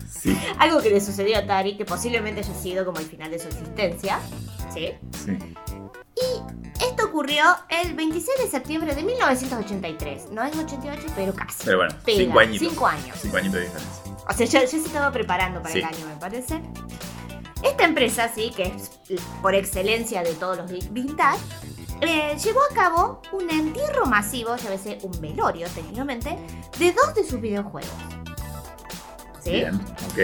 [0.09, 3.39] Sí, Algo que le sucedió a Atari, que posiblemente haya sido como el final de
[3.39, 4.19] su existencia.
[4.73, 4.89] ¿Sí?
[5.25, 5.37] sí.
[7.17, 10.29] Ocurrió el 26 de septiembre de 1983.
[10.33, 11.63] No es 88, pero casi.
[11.65, 12.69] Pero bueno, Pega, cinco añitos.
[12.69, 13.17] Cinco años.
[13.19, 14.03] Cinco añitos de diferencia.
[14.29, 15.79] O sea, ya, ya se estaba preparando para Sí.
[15.79, 16.61] el año, me parece.
[17.63, 18.91] Esta empresa, sí, que es
[19.41, 21.39] por excelencia de todos los vi- vintage,
[22.01, 26.37] eh, llevó a cabo un entierro masivo, llámese un velorio técnicamente,
[26.77, 27.89] de dos de sus videojuegos.
[29.43, 29.49] ¿Sí?
[29.53, 30.19] Bien, ok.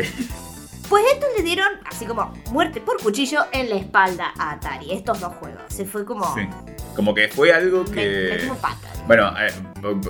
[0.89, 5.19] Pues estos le dieron, así como muerte por cuchillo, en la espalda a Atari, estos
[5.21, 5.61] dos juegos.
[5.69, 6.35] Se fue como.
[6.35, 6.41] Sí.
[6.95, 8.39] Como que fue algo que.
[8.49, 8.73] me.
[9.07, 9.51] Bueno, eh,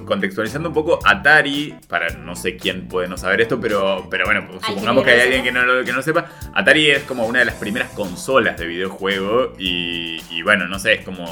[0.06, 4.46] contextualizando un poco, Atari, para no sé quién puede no saber esto, pero, pero bueno,
[4.48, 7.40] pues, supongamos que hay alguien que no, lo- que no sepa, Atari es como una
[7.40, 11.26] de las primeras consolas de videojuego y, y bueno, no sé, es como,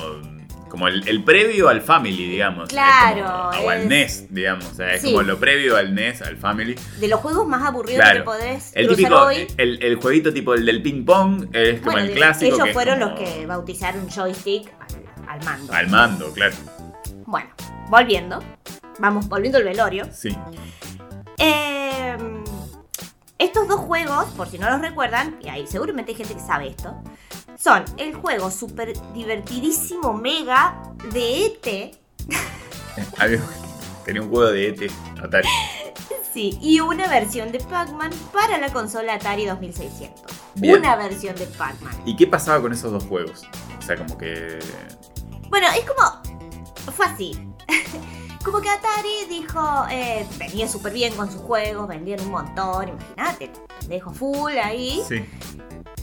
[0.69, 2.69] como el, el previo al Family, digamos.
[2.69, 5.11] Claro, como- o al es- NES, digamos, o sea, es Sí.
[5.11, 6.75] como lo previo al NES, al Family.
[6.99, 8.19] De los juegos más aburridos Claro.
[8.21, 9.45] que podés El típico, hoy.
[9.57, 12.55] el, el jueguito tipo el del ping pong, es como el clásico.
[12.55, 14.67] ellos que fueron como los que bautizaron joystick
[15.31, 15.73] al, mando.
[15.73, 16.55] Al mando, claro.
[17.25, 17.49] Bueno,
[17.89, 18.39] volviendo.
[18.99, 20.07] Vamos, volviendo al velorio.
[20.11, 20.37] Sí.
[21.37, 22.17] Eh,
[23.37, 26.67] estos dos juegos, por si no los recuerdan, y hay seguramente hay gente que sabe
[26.67, 27.01] esto,
[27.57, 31.97] son el juego súper divertidísimo mega de ET.
[34.05, 34.91] Tenía un juego de ET,
[35.23, 35.47] Atari.
[36.33, 40.21] Sí, y una versión de Pac-Man para la consola Atari 2600.
[40.55, 40.79] Bien.
[40.79, 41.93] Una versión de Pac-Man.
[42.05, 43.43] ¿Y qué pasaba con esos dos juegos?
[43.77, 44.59] O sea, como que.
[45.51, 46.91] Bueno, es como.
[46.95, 47.47] Fue así.
[48.43, 53.51] Como que Atari dijo, eh, venía súper bien con sus juegos, vendían un montón, imagínate,
[53.87, 54.99] dejo full ahí.
[55.07, 55.23] Sí.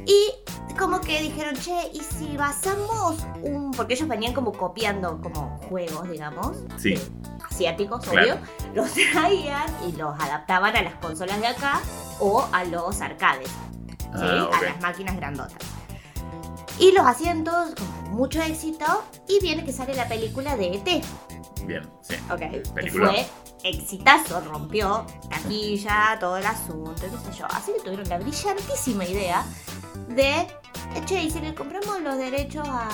[0.07, 3.73] Y como que dijeron, che, ¿y si basamos un...?
[3.73, 6.59] Porque ellos venían como copiando como juegos, digamos.
[6.77, 6.93] Sí.
[6.95, 7.01] eh,
[7.45, 8.35] asiáticos, Claro.
[8.35, 8.39] obvio.
[8.73, 11.81] Los traían y los adaptaban a las consolas de acá
[12.21, 13.49] o a los arcades.
[13.99, 14.07] ¿sí?
[14.15, 14.49] Ah.
[14.57, 15.59] A las máquinas grandotas.
[16.79, 18.87] Y los hacían todos con mucho éxito
[19.29, 21.05] y viene que sale la película de ET.
[21.65, 22.15] Bien, sí.
[22.31, 22.39] Ok.
[22.39, 23.09] Que Película.
[23.09, 23.27] fue
[23.65, 27.47] exitazo, rompió taquilla, todo el asunto, qué sé yo.
[27.51, 29.45] Así que tuvieron la brillantísima idea
[30.09, 30.47] de,
[31.05, 32.89] che, ¿y si le compramos los derechos a,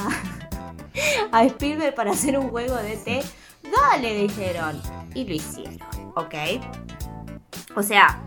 [1.33, 3.25] a Spielberg para hacer un juego de ET?
[3.71, 4.81] Dale, dijeron.
[5.15, 5.79] Y lo hicieron,
[6.17, 6.35] ¿ok?
[7.77, 8.21] O sea,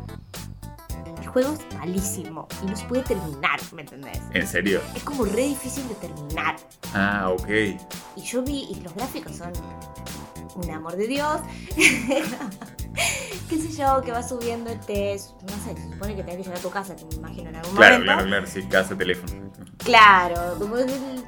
[1.27, 4.21] el juego es malísimo y no se puede terminar, ¿me entendés?
[4.33, 4.81] ¿En serio?
[4.95, 6.55] Es como re difícil de terminar.
[6.93, 7.49] Ah, ok.
[8.15, 9.51] Y yo vi, y los gráficos son
[10.55, 11.41] un amor de Dios.
[13.49, 15.31] qué sé yo, que va subiendo el test.
[15.43, 17.55] No sé, se supone que tenés que llegar a tu casa, te me imagino en
[17.57, 18.13] algún Claro, momento.
[18.13, 19.47] claro, claro, sí, casa, teléfono.
[19.83, 20.75] Claro, como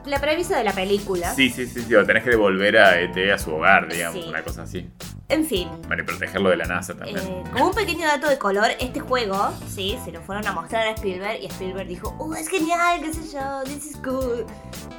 [0.06, 1.34] la premisa de la película.
[1.34, 4.28] Sí, sí, sí, sí, tenés que devolver a ET a su hogar, digamos, Sí.
[4.30, 4.90] una cosa así.
[5.30, 5.70] En fin.
[5.88, 7.20] Bueno, y protegerlo de la NASA también.
[7.20, 10.88] eh, como un pequeño dato de color, este juego, sí, se lo fueron a mostrar
[10.88, 14.46] a Spielberg y Spielberg dijo, oh, es genial, qué sé yo, this is good.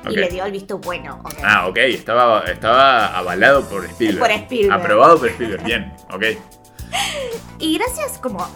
[0.08, 1.20] Y le dio el visto bueno.
[1.42, 4.20] Ah, ok, estaba, estaba avalado por Spielberg.
[4.20, 4.80] Por Spielberg.
[4.80, 6.24] Aprobado por Spielberg, bien, ok.
[7.58, 8.46] Y gracias como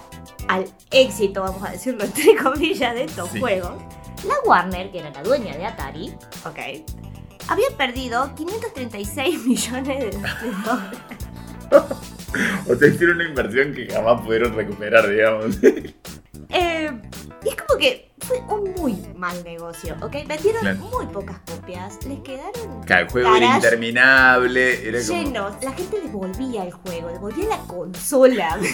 [0.49, 3.41] al éxito, vamos a decirlo entre comillas, de estos Sí.
[3.41, 3.73] juegos,
[4.27, 6.15] la Warner, que era la dueña de Atari,
[6.47, 6.59] ok,
[7.49, 10.99] había perdido 536 millones de dólares.
[12.69, 15.57] O sea, hicieron una inversión que jamás pudieron recuperar, digamos.
[15.63, 16.91] Eh,
[17.45, 20.13] y es como que fue un muy mal negocio, ¿ok?
[20.27, 20.79] Vendieron Claro.
[20.79, 25.23] muy pocas copias, les quedaron Claro, el juego era interminable, era como...
[25.23, 25.55] llenos.
[25.63, 28.59] La gente devolvía el juego, devolvía la consola.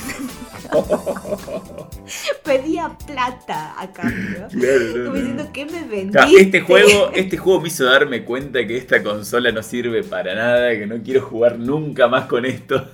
[2.44, 4.48] Pedía plata a cambio.
[4.50, 6.10] Claro, no, Como diciendo, ¿qué me vendiste?
[6.12, 10.34] Claro, este juego, este juego me hizo darme cuenta que esta consola no sirve para
[10.34, 12.86] nada, que no quiero jugar nunca más con esto.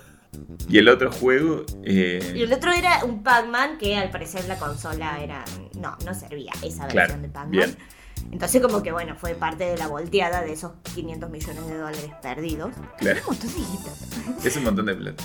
[0.68, 4.58] Y el otro juego, eh, Y el otro era un Pac-Man que al parecer la
[4.58, 5.44] consola era.
[5.78, 7.76] No, no servía esa Claro, versión de Pac-Man.
[8.32, 12.10] Entonces, como que bueno, fue parte de la volteada de esos 500 millones de dólares
[12.22, 12.72] perdidos.
[12.98, 14.48] claro, Un montón de guita.
[14.48, 15.24] es un montón de plata.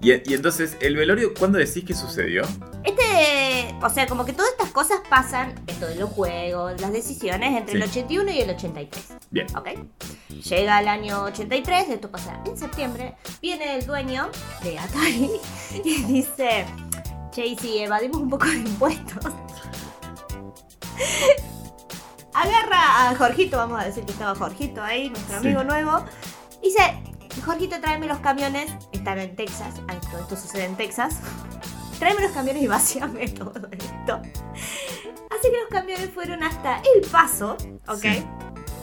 [0.00, 2.42] Y, y entonces, ¿el velorio cuándo decís que sucedió?
[2.84, 3.74] Este.
[3.82, 7.74] O sea, como que todas estas cosas pasan, esto de los juegos, las decisiones, entre
[7.76, 7.88] el Sí.
[8.00, 9.06] 81 y el 83.
[9.30, 9.46] Bien.
[9.56, 9.68] ¿Ok?
[10.28, 13.14] Llega el año 83, esto pasa en septiembre.
[13.42, 14.30] Viene el dueño
[14.62, 15.30] de Atari
[15.84, 16.64] y dice:
[17.30, 19.24] Che, y si evadimos un poco de impuestos.
[22.34, 25.46] Agarra a Jorgito, vamos a decir que estaba Jorgito ahí, nuestro Sí.
[25.48, 26.04] amigo nuevo.
[26.62, 26.82] y Dice:
[27.44, 28.70] Jorgito, tráeme los camiones.
[29.08, 29.74] Están en Texas.
[29.88, 31.16] ah, Esto, sucede en Texas.
[31.98, 34.20] Tráeme los camiones y vacíame todo esto.
[35.30, 38.00] Así que los camiones fueron hasta El Paso, ¿ok?
[38.02, 38.26] Sí.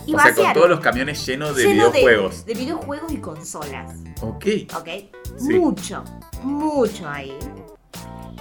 [0.07, 2.43] Y o sea, con todos los camiones llenos de Lleno videojuegos.
[2.43, 4.45] De, videojuegos y consolas, Ok.
[4.75, 4.89] ¿ok?
[5.37, 5.59] Sí.
[5.59, 6.03] Mucho,
[6.41, 7.37] mucho ahí.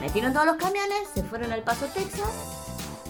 [0.00, 2.30] Metieron todos los camiones, se fueron al Paso, Texas,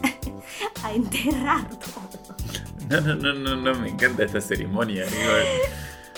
[0.83, 2.37] a enterrar todo.
[2.91, 5.05] No, no, no, no, no, me encanta esta ceremonia.
[5.05, 5.33] digo,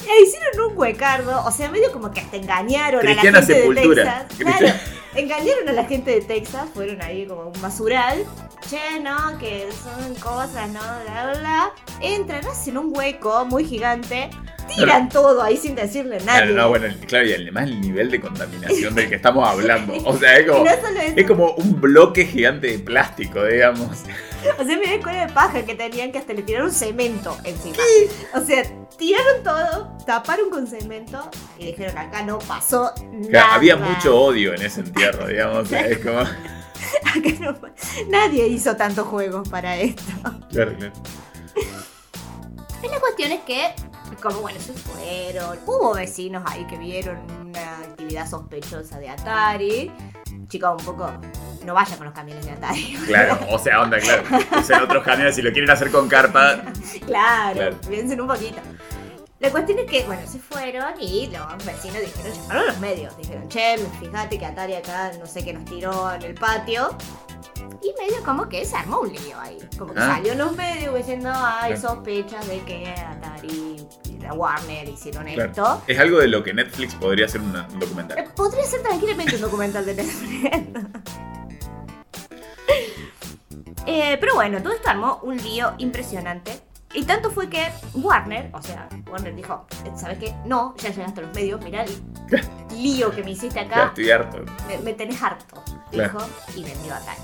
[0.04, 3.60] E hicieron un huecardo, o sea, medio como que hasta engañaron Cristiana a la gente
[3.60, 4.04] sepultura.
[4.04, 4.24] de Texas.
[4.36, 8.24] Cristiana- Claro, engañaron a la gente de Texas, fueron ahí como un basural.
[8.68, 10.80] Che, no, que son cosas, ¿no?
[10.80, 11.72] Bla, bla, bla.
[12.00, 14.28] Entran, hacen un hueco muy gigante,
[14.74, 16.38] tiran todo ahí sin decirle nada.
[16.40, 19.94] Claro, no, bueno, claro, y además el nivel de contaminación del que estamos hablando.
[20.04, 20.70] O sea, es como, no
[21.16, 23.98] es como un bloque gigante de plástico, digamos.
[24.58, 27.76] O sea, me cuál de paja que tenían que hasta le tiraron cemento encima.
[28.34, 28.62] O sea,
[28.96, 31.28] tiraron todo, taparon con cemento
[31.58, 33.54] y dijeron acá no pasó Claro, nada.
[33.54, 35.70] había mucho odio en ese entierro, digamos.
[35.72, 36.20] es como.
[36.20, 37.56] Acá no-
[38.10, 40.02] nadie hizo tantos juegos para esto.
[40.50, 40.72] Claro,
[42.90, 43.74] la cuestión es que,
[44.22, 45.58] como bueno, se fueron.
[45.66, 49.90] Hubo vecinos ahí que vieron una actividad sospechosa de Atari.
[50.48, 51.10] Chicos, un poco.
[51.66, 52.96] No vayan con los camiones de Atari.
[53.06, 54.22] Claro, o sea, onda, claro.
[54.58, 56.62] Usen otros camiones si lo quieren hacer con carpa.
[57.04, 57.76] claro, Claro.
[57.88, 58.58] piensen un poquito.
[59.40, 63.16] La cuestión es que, bueno, se fueron y los vecinos dijeron, llamaron a los medios,
[63.18, 66.96] dijeron, che, fíjate que Atari acá no sé qué nos tiró en el patio.
[67.82, 69.58] Y medio como que se armó un lío ahí.
[69.78, 70.14] Como que Ah.
[70.14, 75.50] salió en los medios diciendo, hay sospechas de que Atari y la Warner hicieron Claro.
[75.50, 75.82] esto.
[75.86, 78.24] Es algo de lo que Netflix podría hacer un un Eh, documental.
[78.34, 80.50] Podría ser tranquilamente un documental de Netflix.
[83.86, 86.60] Eh, pero bueno, todo esto armó un lío impresionante.
[86.94, 90.34] Y tanto fue que Warner, o sea, Warner dijo, ¿sabes qué?
[90.44, 91.90] No, ya llegaste a los medios, mirá el
[92.82, 94.38] lío que me hiciste acá, estoy harto.
[94.68, 96.18] me, me tenés harto, Claro.
[96.18, 97.20] dijo, y vendió Atari.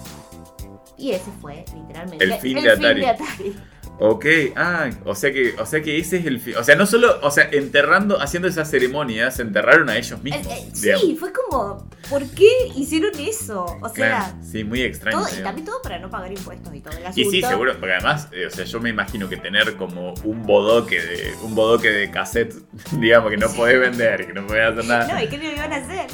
[0.99, 3.05] Y ese fue literalmente El fin de Atari.
[3.05, 3.57] Atari.
[4.05, 6.57] Ok, ah, o sea que, o sea que ese es el fin.
[6.57, 10.23] O sea, no solo, o sea, enterrando, haciendo esa ceremonia, se enterraron a ellos Eh,
[10.25, 10.47] mismos.
[10.49, 11.03] eh, digamos.
[11.03, 13.65] sí, fue como, ¿por qué hicieron eso?
[13.81, 15.19] O sea, Claro, sí, muy extraño.
[15.25, 17.93] todo, y también todo para no pagar impuestos y todo el Y sí, seguro, porque
[17.95, 21.91] además, eh, o sea, yo me imagino que tener como un bodoque de un bodoque
[21.93, 22.55] de cassette,
[22.99, 25.15] digamos, que no podés vender, que no podés hacer nada.
[25.15, 26.07] No, ¿y qué le iban a hacer?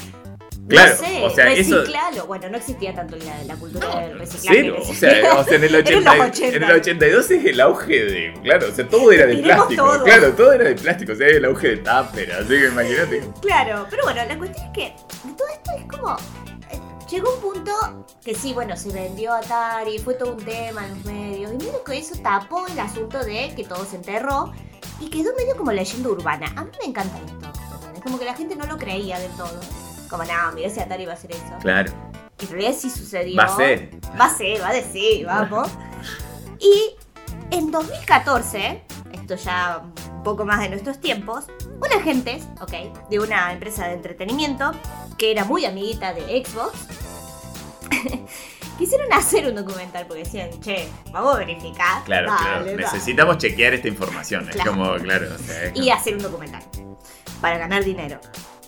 [0.69, 2.27] Claro, no sé, o sea, eso- reciclalo.
[2.27, 4.59] Bueno, no existía tanto la, la cultura del reciclaje.
[4.61, 6.55] Cero, o sea, o sea, en el, Era en 80 los 80.
[6.57, 9.83] en el 82 es el auge de, claro, o sea, todo era de Tiremos plástico,
[9.91, 10.03] todo.
[10.03, 13.23] claro, todo era de plástico, o sea, el auge de tupper, así que imagínate.
[13.41, 14.83] Claro, pero bueno, la cuestión es que
[15.27, 16.15] de todo esto es como.
[16.71, 16.79] eh,
[17.09, 21.05] Llegó un punto que sí, bueno, se vendió Atari, fue todo un tema en los
[21.05, 24.53] medios, y medio que eso tapó el asunto de que todo se enterró
[24.99, 26.45] y quedó medio como leyenda urbana.
[26.55, 28.03] A mí me encanta esto, ¿entendés?
[28.03, 29.59] como que la gente no lo creía del todo.
[30.09, 31.57] Como, no, mira si Atari va a hacer eso.
[31.61, 31.91] Claro.
[32.39, 33.37] Y en realidad sí sucedió.
[33.37, 33.89] Va a ser.
[34.19, 35.69] Va a ser, va a decir, vamos.
[36.59, 36.95] Y
[37.51, 38.81] en 2014,
[39.13, 41.45] esto ya un poco más de nuestros tiempos,
[41.79, 44.71] un agente, ok, de una empresa de entretenimiento
[45.17, 46.87] que era muy amiguita de Xbox,
[48.77, 52.03] quisieron hacer un documental porque decían, che, vamos a verificar.
[52.05, 52.65] Claro, Dale, claro.
[52.65, 52.77] dale.
[52.77, 54.45] Necesitamos chequear esta información.
[54.45, 54.59] Claro.
[54.59, 55.27] Es como, claro.
[55.35, 56.63] o sea, es Y hacer un documental
[57.41, 58.19] para ganar dinero.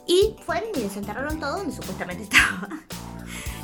[0.08, 2.70] Y fueron y desenterraron todo donde supuestamente estaba.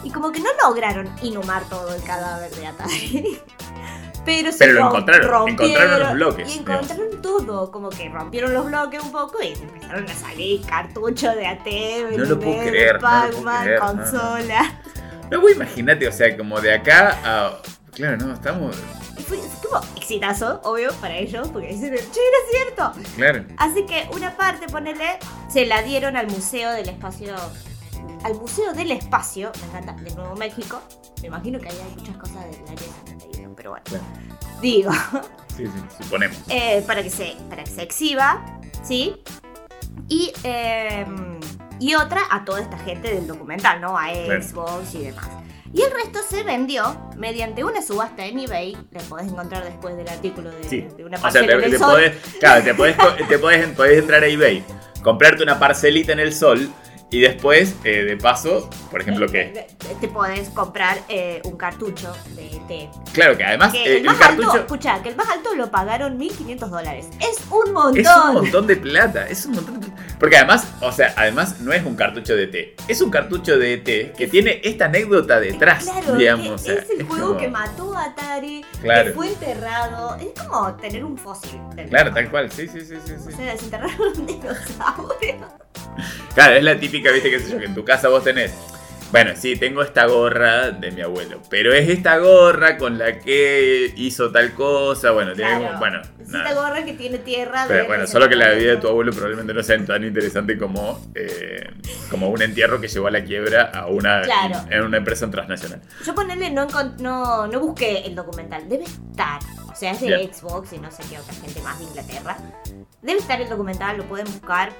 [0.04, 3.40] Y como que no lograron inhumar todo el cadáver de Atari.
[4.26, 9.02] Pero, se Pero lo encontraron, los bloques, Y encontraron todo, como que rompieron los bloques
[9.02, 11.66] un poco y empezaron a salir cartuchos de AT,
[12.18, 14.02] No lo puedo creer, no Pac-Man, creer, no, no.
[14.02, 14.82] consola.
[15.32, 17.62] No, imagínate, o sea, como de acá a.
[17.94, 18.76] Claro, no, estamos.
[19.26, 22.92] Fue, como exitazo, obvio, para ellos, porque dicen, che, era cierto.
[23.16, 23.46] Claro.
[23.58, 27.36] Así que una parte, ponele, se la dieron al Museo del Espacio.
[28.24, 30.82] Al Museo del Espacio, me encanta, de Nuevo México.
[31.22, 33.84] Me imagino que ahí hay muchas cosas del área 51, pero bueno.
[33.86, 34.04] Claro.
[34.62, 34.92] Digo,
[35.58, 36.38] Sí, sí, suponemos.
[36.50, 39.16] eh, para, que se, para que se exhiba, ¿sí?
[40.08, 41.06] Y, eh,
[41.80, 43.98] y otra a toda esta gente del documental, ¿no?
[43.98, 44.10] A.
[44.14, 45.28] Xbox y demás.
[45.78, 48.76] Y el resto se vendió mediante una subasta en eBay.
[48.92, 50.88] Le podés encontrar después del artículo de, Sí.
[50.98, 51.92] de una O sea, parcela te, en el te sol.
[51.92, 54.64] podés, claro, te podés, co- te podés, podés entrar a eBay,
[55.04, 56.68] comprarte una parcelita en el sol
[57.10, 59.42] y después, eh, de paso, por ejemplo, que.
[59.42, 59.68] Eh,
[60.02, 62.90] Te podés comprar eh, un cartucho de ET.
[63.14, 65.72] Claro, que además Que eh, el el más alto, escucha, que el más alto lo
[65.72, 67.08] pagaron 1.500 dólares.
[67.20, 67.98] Es un montón.
[67.98, 69.28] es un montón de plata.
[69.28, 69.88] Es un montón de.
[70.20, 73.74] Porque además, o sea, además no es un cartucho de ET, es un cartucho de
[73.76, 76.48] ET que tiene esta anécdota detrás, Claro, digamos.
[76.48, 79.06] que o sea, es el juego como- que mató a Atari, Claro.
[79.10, 80.16] que fue enterrado.
[80.18, 81.60] Es como tener un fósil.
[81.76, 82.16] del Claro, juego.
[82.16, 83.14] tal cual, sí, sí, sí, sí.
[83.18, 83.30] sí.
[83.34, 85.36] O sea, desenterraron un dinosaurio.
[86.36, 88.54] Claro, es la típica, viste, qué sé yo, que en tu casa vos tenés.
[89.10, 93.94] Bueno, sí, tengo esta gorra de mi abuelo, pero es esta gorra con la que
[93.96, 95.68] hizo tal cosa, bueno, tiene Claro.
[95.68, 96.50] como- bueno, Es nada.
[96.50, 97.64] esta gorra que tiene tierra.
[97.70, 100.58] Pero de bueno, solo que la vida de tu abuelo probablemente no sea tan interesante
[100.58, 101.70] como, eh,
[102.10, 104.66] como un entierro que llevó a la quiebra a una, Claro.
[104.70, 105.80] en una empresa transnacional.
[106.06, 106.68] Yo ponerle, no,
[107.00, 108.68] no, no busqué el documental.
[108.68, 109.40] Debe estar.
[109.72, 110.34] O sea, es de Bien.
[110.34, 112.36] Xbox y no sé qué otra gente más de Inglaterra.
[113.02, 114.74] Debe estar el documental, lo pueden buscar.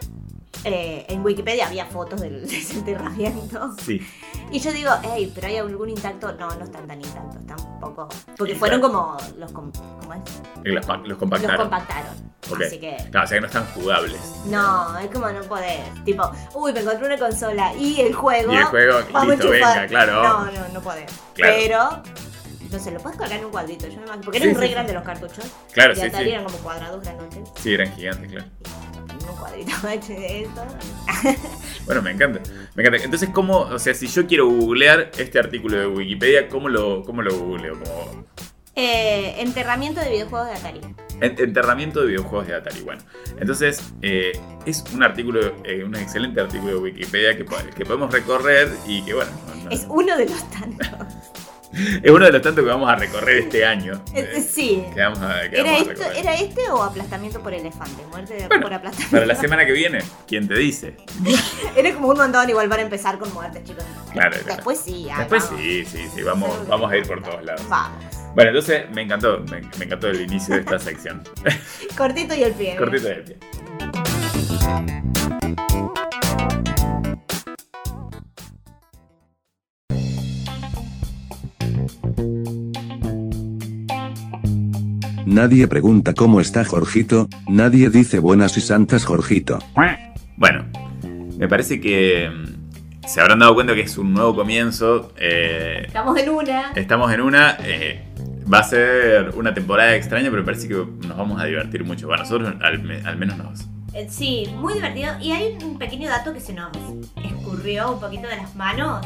[0.64, 3.76] Eh, en Wikipedia había fotos del desenterramiento.
[3.84, 4.02] Sí,
[4.52, 6.34] Y yo digo, hey, pero hay algún intacto.
[6.34, 8.10] No, no están tan intactos, tampoco.
[8.38, 10.22] Porque fueron como los, com- ¿cómo es?
[10.66, 11.58] y los, pa- los compactaron.
[11.58, 12.14] compactaron.
[12.50, 12.62] Ok.
[12.66, 12.96] Así que.
[13.12, 14.20] Claro, o sea que no están jugables.
[14.46, 15.82] No, es como no podés.
[16.06, 18.54] Tipo, uy, me encontré una consola y el juego.
[18.54, 20.24] Y el juego, vamos listo, venga, claro.
[20.24, 21.12] No, no, no podés.
[21.34, 21.54] Claro.
[21.58, 22.04] Pero.
[22.72, 23.88] No sé, lo puedes colgar en un cuadrito.
[23.88, 24.24] Yo me imagino.
[24.26, 24.74] Porque eran sí, re sí.
[24.74, 25.46] grandes los cartuchos.
[25.72, 26.30] Claro, y sí, sí.
[26.30, 27.50] eran como cuadrados grandotes.
[27.56, 28.48] Sí, eran gigantes, claro.
[29.58, 29.64] Y
[30.44, 30.66] eso.
[31.86, 32.42] Bueno, me encanta.
[32.76, 33.04] Me encanta.
[33.04, 37.22] Entonces, ¿cómo, o sea, si yo quiero googlear este artículo de Wikipedia, ¿cómo lo, cómo
[37.22, 37.74] lo googleo?
[37.80, 38.26] Como
[38.76, 40.82] Eh, enterramiento de videojuegos de Atari.
[41.20, 42.82] en- enterramiento de videojuegos de Atari.
[42.82, 43.02] Bueno,
[43.40, 44.34] entonces eh,
[44.68, 47.44] es un artículo, eh, un excelente artículo de Wikipedia que,
[47.76, 50.88] que podemos recorrer y que, bueno, no- no- Es uno de los tantos.
[52.04, 54.02] es uno de los tantos que vamos a recorrer este año.
[54.14, 54.84] Eh, sí.
[54.94, 56.18] que vamos a, que ¿Era, vamos a esto, recorrer.
[56.18, 58.04] ¿Era este o aplastamiento por elefante?
[58.10, 59.16] Muerte Bueno, por aplastamiento.
[59.16, 60.96] Para la semana que viene, ¿quién te dice?
[61.76, 63.84] Era como un montón igual para empezar con muertes, chicos.
[64.12, 64.56] Claro, claro.
[64.56, 65.62] Después sí, ah, Después vamos.
[65.62, 67.62] sí, sí, sí, vamos, vamos a ir por todos lados.
[67.70, 68.06] Vamos.
[68.34, 71.24] Bueno, entonces me encantó, me, me encantó el inicio de esta sección.
[71.98, 72.76] Cortito y el pie.
[72.76, 73.38] Cortito del pie.
[85.28, 89.60] Nadie pregunta cómo está Jorgito, nadie dice buenas y santas Jorgito.
[90.38, 90.64] Bueno,
[91.38, 95.12] me parece que mm, se habrán dado cuenta que es un nuevo comienzo.
[95.18, 96.72] eh, Estamos en una.
[96.76, 97.58] estamos en una.
[97.62, 98.06] eh,
[98.52, 102.08] va a ser una temporada extraña, pero parece que nos vamos a divertir mucho.
[102.08, 103.62] Bueno, nosotros al, al menos nos.
[103.94, 105.12] Eh, Sí, muy divertido.
[105.22, 106.70] Y hay un pequeño dato que se nos
[107.22, 109.06] escurrió un poquito de las manos.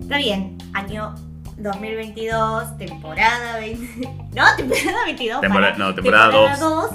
[0.00, 1.14] Está bien, año
[1.62, 4.08] 2022, temporada 20...
[4.34, 5.40] No, temporada 22.
[5.40, 5.78] Tempora- para.
[5.78, 6.90] no, temporada 2.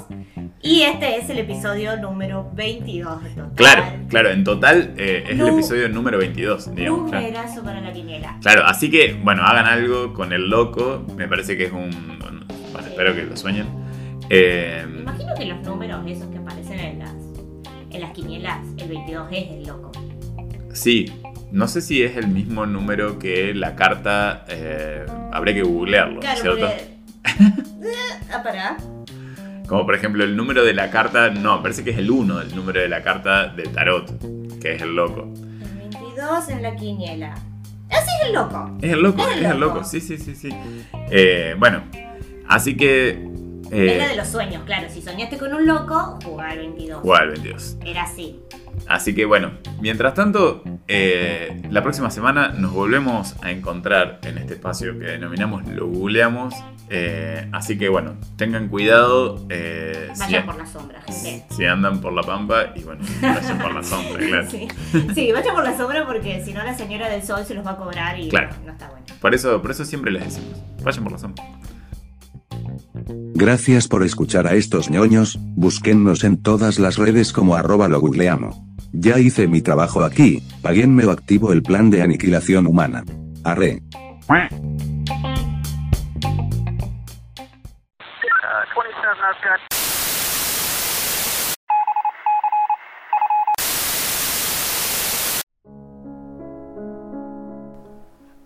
[0.61, 3.53] Y este es el episodio número 22 en total.
[3.55, 7.09] Claro, claro, en total eh, es el episodio número 22, digamos.
[7.11, 7.26] claro.
[7.28, 8.38] Numerazo para la quiniela.
[8.41, 11.05] Claro, así que, bueno, hagan algo con el loco.
[11.16, 12.18] Me parece que es un.
[12.72, 13.68] Bueno, espero que lo sueñen.
[14.32, 17.13] Eh, Me imagino que los números esos que aparecen en las,
[17.91, 19.91] en las quinielas, el 22 es el loco.
[20.74, 21.11] sí,
[21.56, 24.43] no sé si es el mismo número que la carta.
[24.49, 26.68] eh, habría que googlearlo, Claro, ¿cierto?
[28.34, 28.78] ah, pará.
[29.68, 31.30] Como por ejemplo el número de la carta.
[31.30, 34.82] No, parece que es el 1, el número de la carta de tarot, que es
[34.82, 35.22] el loco.
[35.34, 37.34] El 22 22 en la quiniela.
[37.89, 38.78] Así es el loco.
[38.82, 39.84] Es el loco, Es es el el loco.
[39.84, 40.49] sí, sí, sí, sí.
[41.10, 41.84] Eh, bueno,
[42.47, 43.10] así que...
[43.72, 44.88] eh, Es la de los sueños, claro.
[44.89, 47.01] Si soñaste con un loco, jugá al 22.
[47.01, 47.78] jugar al 22.
[47.86, 48.39] Era así.
[48.88, 54.54] Así que bueno, mientras tanto, eh, la próxima semana nos volvemos a encontrar en este
[54.56, 56.54] espacio que denominamos Lo Googleamos.
[56.92, 59.44] Eh, así que bueno, tengan cuidado.
[59.50, 61.46] eh, si, Vayan por la sombra, gente.
[61.50, 64.50] si andan por la pampa y bueno, vayan por la sombra, claro.
[64.52, 64.68] Sí.
[65.16, 67.72] sí, vayan por la sombra porque si no la señora del sol se los va
[67.72, 68.50] a cobrar y Claro.
[68.60, 69.06] no, no está bueno.
[69.20, 71.44] Por eso, por eso siempre les decimos, vayan por la sombra.
[73.08, 78.66] Gracias por escuchar a estos ñoños, búsquennos en todas las redes como arroba lo googleamo.
[78.93, 83.03] Ya hice mi trabajo aquí, paguenme o activo el plan de aniquilación humana.
[83.43, 83.82] Arre.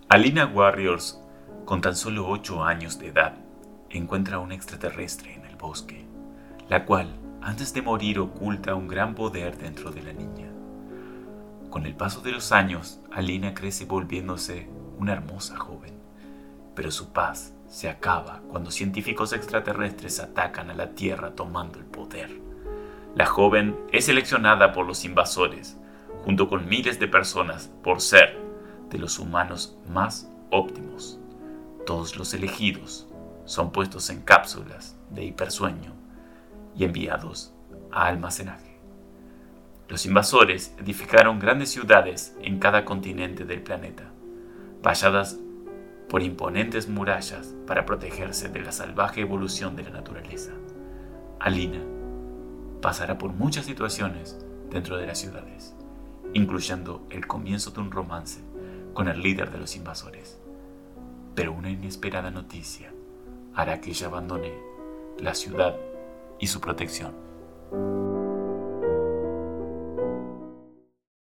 [0.10, 1.22] Alina Warriors,
[1.66, 3.38] con tan solo 8 años de edad,
[3.98, 6.06] encuentra a un extraterrestre en el bosque,
[6.68, 7.08] la cual,
[7.42, 10.50] antes de morir, oculta un gran poder dentro de la niña.
[11.70, 14.68] Con el paso de los años, Alina crece volviéndose
[14.98, 15.94] una hermosa joven,
[16.76, 22.42] pero su paz se acaba cuando científicos extraterrestres atacan a la Tierra tomando el poder.
[23.16, 25.78] La joven es seleccionada por los invasores,
[26.24, 28.38] junto con miles de personas, por ser
[28.90, 31.20] de los humanos más óptimos.
[31.86, 33.09] Todos los elegidos
[33.50, 35.92] son puestos en cápsulas de hipersueño
[36.76, 37.52] y enviados
[37.92, 38.80] a almacenaje.
[39.88, 44.04] Los invasores edificaron grandes ciudades en cada continente del planeta,
[44.84, 45.40] valladas
[46.10, 50.52] por imponentes murallas para protegerse de la salvaje evolución de la naturaleza.
[51.40, 51.82] Alina
[52.84, 54.38] pasará por muchas situaciones
[54.70, 55.74] dentro de las ciudades,
[56.36, 58.42] incluyendo el comienzo de un romance
[58.94, 60.40] con el líder de los invasores.
[61.34, 62.94] Pero una inesperada noticia
[63.54, 64.54] hará que ella abandone
[65.20, 65.76] la ciudad
[66.40, 67.14] y su protección.